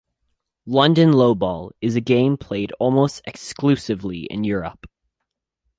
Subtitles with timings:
[0.65, 4.89] London lowball is a game played almost exclusively in Europe.